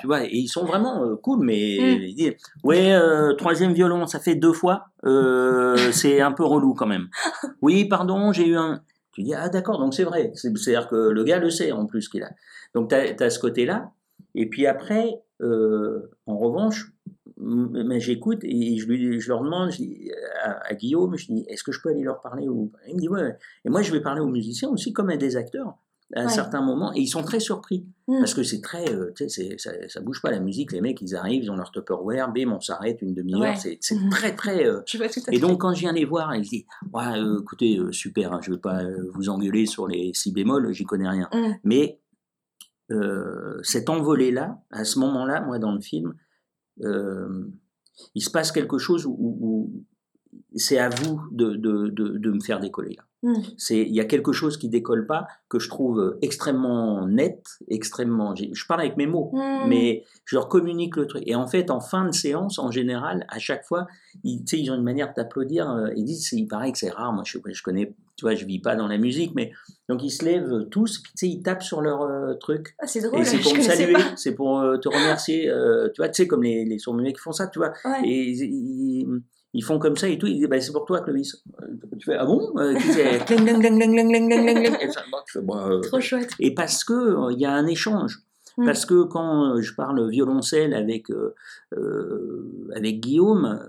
[0.00, 2.02] Tu vois, et ils sont vraiment cool, mais Mm.
[2.02, 2.96] ils disent, ouais,
[3.38, 4.84] troisième violon, ça fait deux fois,
[5.92, 7.08] c'est un peu relou quand même.
[7.62, 8.80] Oui, pardon, j'ai eu un.
[9.12, 10.30] Tu dis, ah d'accord, donc c'est vrai.
[10.34, 12.30] C'est- C'est-à-dire que le gars le sait en plus qu'il a.
[12.74, 13.90] Donc tu as, ce côté-là.
[14.36, 16.92] Et puis après, euh, en revanche,
[17.40, 20.10] mais j'écoute et je, lui, je leur demande je dis,
[20.42, 22.72] à, à Guillaume, je dis, est-ce que je peux aller leur parler ou...
[22.88, 23.36] Il me dit, ouais.
[23.64, 25.74] Et moi, je vais parler aux musiciens aussi comme à des acteurs
[26.16, 26.32] à un Ouais.
[26.32, 26.90] certain moment.
[26.94, 27.86] Et ils sont très surpris.
[28.06, 28.18] Mm.
[28.20, 29.12] Parce que c'est très, euh,
[29.58, 30.72] ça, ça bouge pas la musique.
[30.72, 33.40] Les mecs, ils arrivent, ils ont leur Tupperware, bim, on s'arrête une demi-heure.
[33.42, 33.76] Ouais.
[33.80, 34.08] C'est Mhm.
[34.08, 34.64] très, très.
[34.66, 37.18] euh, Je vois tout à et donc, quand je viens les voir, ils disent ouais,
[37.18, 40.32] euh, écoutez, euh, super, hein, je ne vais pas euh, vous engueuler sur les si
[40.32, 41.28] bémols, j'y connais rien.
[41.32, 41.52] Mm.
[41.64, 42.00] Mais
[42.90, 46.14] euh, cet envolé-là, à ce moment-là, moi, dans le film, euh,
[46.80, 49.84] il se passe quelque chose où, où- où
[50.54, 53.04] c'est à vous de, de, de, de me faire décoller là.
[53.24, 53.34] Mm.
[53.56, 58.34] C'est il y a quelque chose qui décolle pas que je trouve extrêmement net, extrêmement.
[58.36, 59.68] Je parle avec mes mots, Mm.
[59.68, 61.24] mais je leur communique le truc.
[61.26, 63.88] Et en fait, en fin de séance, en général, à chaque fois,
[64.22, 65.68] ils, ils ont une manière de t'applaudir.
[65.68, 67.12] euh, Ils disent, il paraît que c'est rare.
[67.12, 69.50] Moi, je, je connais, tu vois, je vis pas dans la musique, mais
[69.88, 72.76] donc ils se lèvent tous, puis tu sais, ils tapent sur leur euh, truc.
[72.78, 75.48] Ah, c'est drôle, Et c'est pour me saluer, c'est pour euh, te remercier.
[75.50, 77.72] euh, tu vois, tu sais, comme les, les sourds-muets qui font ça, tu vois.
[77.84, 78.00] Ouais.
[78.08, 79.06] Et ils, ils-
[79.58, 80.28] ils font comme ça et tout.
[80.28, 81.42] Ils disent, bah, c'est pour toi, Clovis.
[81.98, 82.52] Tu fais, ah bon?
[85.74, 85.80] Et.
[85.82, 86.30] Trop chouette.
[86.38, 88.22] Et parce que euh, il y a un échange.
[88.56, 88.64] Mm.
[88.66, 91.34] Parce que quand euh, je parle violoncelle avec, euh,
[92.72, 93.60] avec Guillaume,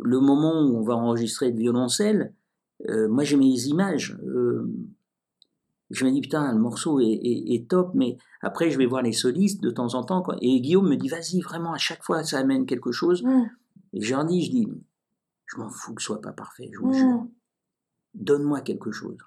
[0.00, 2.32] le moment où on va enregistrer le violoncelle,
[2.88, 4.18] moi j'ai mes images.
[5.90, 9.62] je me dis, putain, le morceau est, top, mais après je vais voir les solistes
[9.62, 10.24] de temps en temps.
[10.42, 13.22] Et Guillaume me dit, vas-y, vraiment, à chaque fois ça amène quelque chose.
[13.22, 13.44] Mm.
[13.92, 14.68] Et leur dis, je dis,
[15.46, 16.94] je m'en fous que ce soit pas parfait, je vous Mm.
[16.94, 17.26] jure.
[18.14, 19.18] Donne-moi quelque chose.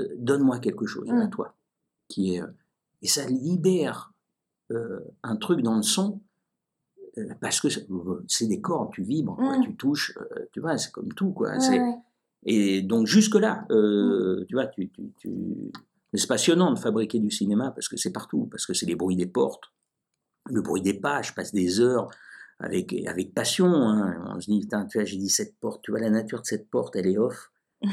[0.00, 1.30] Euh, Donne-moi quelque chose à Mm.
[1.30, 1.54] toi.
[2.08, 2.46] Qui est, euh,
[3.02, 4.12] et ça libère
[4.72, 6.20] euh, un truc dans le son,
[7.18, 9.62] euh, parce que c'est- des cordes, tu vibres, quoi, Mm.
[9.62, 10.16] tu touches,
[10.52, 11.32] tu vois, c'est comme tout.
[11.32, 11.56] Quoi.
[11.56, 11.94] Ouais.
[12.44, 15.72] Et donc jusque-là, euh, tu vois, tu, tu, tu-
[16.14, 19.16] c'est passionnant de fabriquer du cinéma parce que c'est partout, parce que c'est les bruits
[19.16, 19.72] des portes,
[20.48, 22.08] le bruit des pages, je passe des heures
[22.60, 23.66] avec, avec passion.
[23.66, 24.34] hein.
[24.36, 26.68] On se dit, tu vois, j'ai dit cette porte, tu vois, la nature de cette
[26.70, 27.50] porte, elle est off.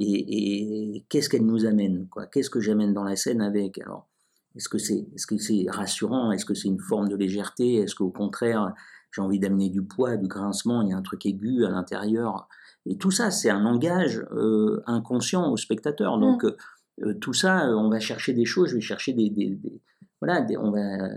[0.00, 2.26] Et, et qu'est-ce qu'elle nous amène quoi?
[2.26, 3.78] Qu'est-ce que j'amène dans la scène avec?
[3.78, 4.06] Alors,
[4.54, 6.30] est-ce que c'est est -ce c'est rassurant?
[6.30, 7.74] Est-ce que c'est une forme de légèreté?
[7.78, 8.74] Est-ce qu'au contraire,
[9.12, 10.82] j'ai envie d'amener du poids, du grincement?
[10.82, 12.46] Il y a un truc aigu à l'intérieur.
[12.86, 16.16] Et tout ça, c'est un langage euh, inconscient au spectateur.
[16.20, 16.56] Donc, euh,
[17.02, 19.30] euh, tout ça, on va chercher des choses, je vais chercher des.
[19.30, 19.80] des- des-
[20.20, 21.08] voilà, des- on va,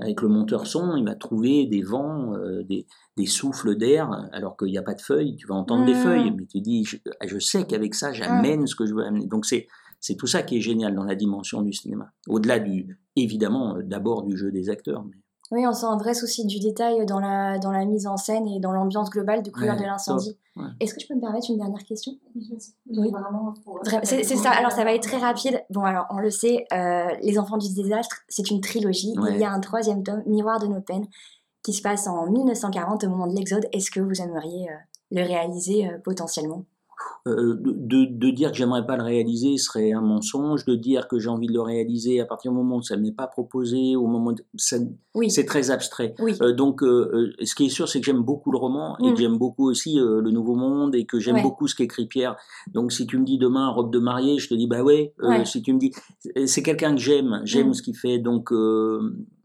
[0.00, 4.56] avec le monteur son, il va trouver des vents, euh, des, des souffles d'air, alors
[4.56, 6.02] qu'il n'y a pas de feuilles, tu vas entendre des Mm.
[6.02, 9.26] feuilles, mais tu dis, je, je sais qu'avec ça, j'amène ce que je veux amener.
[9.26, 9.66] Donc, c'est.
[9.98, 12.12] C'est tout ça qui est génial dans la dimension du cinéma.
[12.28, 15.02] Au-delà du, évidemment, euh, d'abord du jeu des acteurs.
[15.04, 15.16] Mais...
[15.52, 18.46] Oui, on sent un vrai souci du détail dans la, dans la mise en scène
[18.48, 20.36] et dans l'ambiance globale du couleur Ouais, de l'incendie.
[20.56, 20.64] ouais.
[20.80, 22.12] Est-ce que je peux me permettre une dernière question?
[22.90, 23.54] Oui, vraiment.
[24.02, 25.62] c'est ça, alors ça va être très rapide.
[25.70, 29.14] Bon, alors on le sait, euh, Les Enfants du désastre, c'est une trilogie.
[29.18, 29.34] Ouais.
[29.34, 31.06] Il y a un troisième tome, Miroir de nos peines,
[31.62, 33.66] qui se passe en 1940 au moment de l'Exode.
[33.72, 34.74] Est-ce que vous aimeriez euh,
[35.12, 36.64] le réaliser euh, potentiellement?
[37.26, 40.64] Euh, de, de dire que j'aimerais pas le réaliser serait un mensonge.
[40.64, 43.02] De dire que j'ai envie de le réaliser à partir du moment où ça ne
[43.02, 44.76] m'est pas proposé, au moment de, ça-
[45.14, 46.14] Oui, c'est très abstrait.
[46.20, 46.34] oui.
[46.40, 49.10] Euh, donc, euh, euh, ce qui est sûr, c'est que j'aime beaucoup le roman et
[49.10, 49.14] Mm.
[49.14, 51.42] que j'aime beaucoup aussi le Nouveau Monde et que j'aime Ouais.
[51.42, 52.36] beaucoup ce qu'écrit Pierre.
[52.72, 55.12] Donc, si tu me dis demain robe de mariée, je te dis bah ouais.
[55.22, 55.44] Ouais.
[55.44, 55.92] Si tu me dis,
[56.46, 57.74] c'est quelqu'un que j'aime, j'aime Mm.
[57.74, 58.18] ce qu'il fait.
[58.18, 58.50] Donc,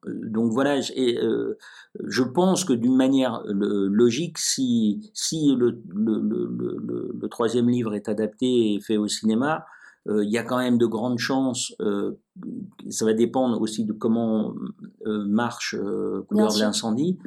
[0.08, 0.80] donc voilà.
[0.96, 1.58] Et, euh,
[2.04, 7.94] je pense que d'une manière euh, logique, si si le le, le, le, troisième livre
[7.94, 9.66] est adapté et fait au cinéma.
[10.08, 11.74] euh, Il y a quand même de grandes chances.
[11.82, 12.12] euh,
[12.90, 14.56] ça va dépendre aussi de comment
[15.06, 17.20] euh, marche euh, Couleur de l'incendie.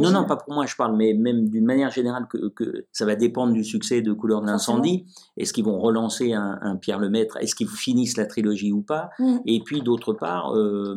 [0.00, 3.04] Non, non, pas pour moi, je parle, mais même d'une manière générale, que, que ça
[3.04, 5.04] va dépendre du succès de Couleur de l'incendie.
[5.36, 9.10] Est-ce qu'ils vont relancer un, un Pierre Lemaître Est-ce qu'ils finissent la trilogie ou pas?
[9.18, 9.36] Mm.
[9.44, 10.94] Et puis, d'autre part, euh,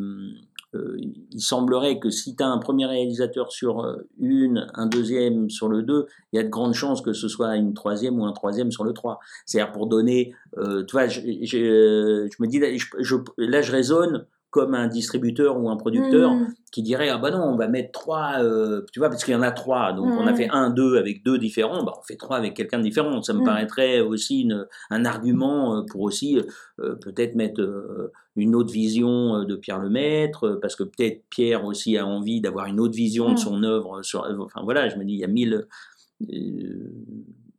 [0.75, 0.97] euh,
[1.31, 5.67] il semblerait que si tu as un premier réalisateur sur euh, une, un deuxième sur
[5.69, 8.33] le 2, il y a de grandes chances que ce soit une troisième ou un
[8.33, 9.19] troisième sur le 3.
[9.45, 13.71] C'est-à-dire pour donner, euh, tu vois, je, je, je me dis, je, je- là je
[13.71, 16.53] raisonne comme un distributeur ou un producteur Mmh.
[16.71, 19.37] qui dirait ah bah non on va mettre trois euh, tu vois parce qu'il y
[19.37, 20.37] en a trois donc on a Mhm.
[20.37, 23.33] fait un deux avec deux différents bah on fait trois avec quelqu'un de différent ça
[23.33, 23.45] me Mhm.
[23.45, 26.39] paraîtrait aussi une, un argument euh, pour aussi
[26.79, 31.97] euh, peut-être mettre euh, une autre vision de Pierre Lemaître parce que peut-être Pierre aussi
[31.97, 35.13] a envie d'avoir une autre vision de son œuvre sur enfin voilà je me dis
[35.13, 35.67] il y a mille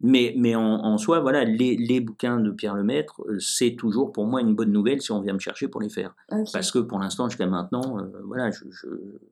[0.05, 4.13] mais, mais en, en soi, voilà, les, les bouquins de Pierre Lemaître, euh, c'est toujours
[4.13, 6.15] pour moi une bonne nouvelle si on vient me chercher pour les faire.
[6.53, 8.51] Parce que pour l'instant, jusqu'à maintenant, euh, voilà,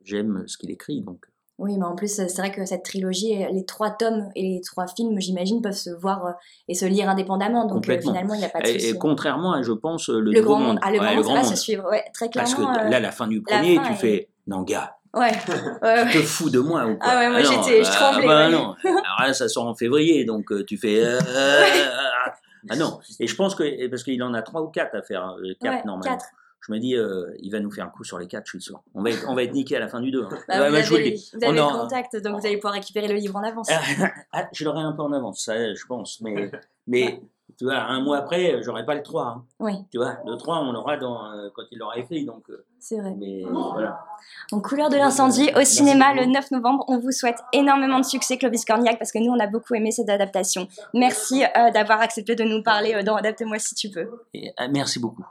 [0.04, 1.00] j'aime ce qu'il écrit.
[1.02, 1.24] Donc.
[1.58, 4.86] Oui, mais en plus, c'est vrai que cette trilogie, les trois tomes et les trois
[4.86, 6.30] films, j'imagine, peuvent se voir euh,
[6.66, 7.66] et se lire indépendamment.
[7.66, 8.88] Donc euh, finalement, il n'y a pas de souci.
[8.88, 10.78] et contrairement à, je pense, le, le grand monde.
[10.82, 11.88] Ah, le Ouais, grand monde, va se suivre.
[11.90, 12.72] Ouais, très Parce clairement.
[12.72, 15.30] que euh, là, la fin du premier, fin tu est- fais non, gars, Ouais.
[15.30, 16.22] ouais, tu te ouais.
[16.24, 17.10] fous de moi ou quoi?
[17.12, 18.52] Ah ouais, moi, non, j'étais- je bah, tremblais, bah ouais.
[18.52, 18.74] non.
[18.84, 21.04] Alors là, ça sort en février, donc euh, tu fais.
[21.04, 21.18] euh,
[22.70, 22.98] ah non.
[23.20, 25.74] Et je pense que parce qu'il en a trois ou quatre à faire, euh, quatre
[25.74, 26.00] Ouais, normalement.
[26.16, 26.26] quatre.
[26.66, 28.62] Je me dis, euh, il va nous faire un coup sur les quatre, je suis
[28.62, 28.82] sûr.
[28.94, 30.22] On va être, on va être niqué à la fin du deux.
[30.22, 30.28] hein.
[30.48, 31.30] Bah, Ouais, vous bah, je vous le avez, dis.
[31.32, 33.68] vous avez On le en- contact, donc vous allez pouvoir récupérer le livre en avance.
[34.32, 36.20] Ah, je l'aurai un peu en avance, ça, je pense.
[36.20, 36.50] Mais,
[36.86, 37.20] mais
[37.62, 39.22] tu vois, un mois après, j'aurai pas le 3.
[39.24, 39.44] hein.
[39.60, 42.24] Oui, Tu vois, le 3, on l'aura euh, quand il l'aura écrit.
[42.24, 43.14] Donc, euh, c'est vrai.
[43.16, 44.04] mais voilà.
[44.50, 46.84] Donc, Couleur de l'incendie au cinéma le 9 novembre.
[46.88, 49.92] On vous souhaite énormément de succès, Clovis Cornillac, parce que nous, on a beaucoup aimé
[49.92, 50.66] cette adaptation.
[50.92, 54.10] Merci euh, d'avoir accepté de nous parler euh, dans Adapte-moi si tu peux.
[54.34, 55.24] Et, merci beaucoup.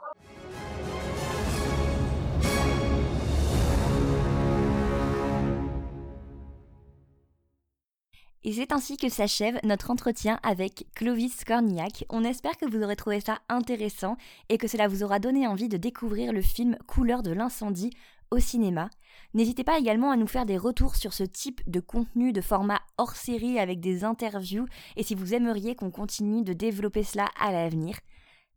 [8.44, 12.04] Et c'est ainsi que s'achève notre entretien avec Clovis Cornillac.
[12.08, 14.16] On espère que vous aurez trouvé ça intéressant
[14.48, 17.90] et que cela vous aura donné envie de découvrir le film Couleur de l'incendie
[18.32, 18.90] au cinéma.
[19.34, 22.80] N'hésitez pas également à nous faire des retours sur ce type de contenu de format
[22.98, 27.52] hors série avec des interviews et si vous aimeriez qu'on continue de développer cela à
[27.52, 27.96] l'avenir.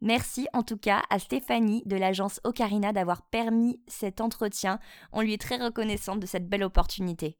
[0.02, 4.80] Merci en tout cas à Stéphanie de l'agence Ocarina d'avoir permis cet entretien.
[5.12, 7.38] On lui est très reconnaissante de cette belle opportunité.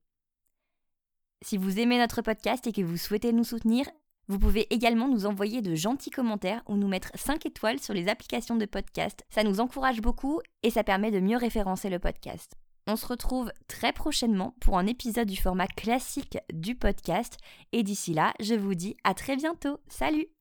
[1.42, 3.86] Si vous aimez notre podcast et que vous souhaitez nous soutenir,
[4.28, 8.08] vous pouvez également nous envoyer de gentils commentaires ou nous mettre 5 étoiles sur les
[8.08, 9.24] applications de podcast.
[9.30, 12.54] Ça nous encourage beaucoup et ça permet de mieux référencer le podcast.
[12.88, 17.38] On se retrouve très prochainement pour un épisode du format classique du podcast
[17.72, 19.80] et d'ici là, je vous dis à très bientôt.
[19.88, 20.35] Salut